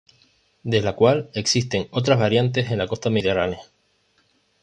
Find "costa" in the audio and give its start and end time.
2.87-3.11